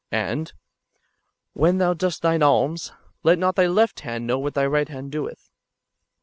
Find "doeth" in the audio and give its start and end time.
5.11-5.51